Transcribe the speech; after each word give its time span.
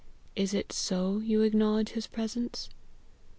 Is 0.35 0.55
it 0.55 0.71
so 0.73 1.19
you 1.19 1.43
acknowledge 1.43 1.89
his 1.89 2.07
presence?" 2.07 2.69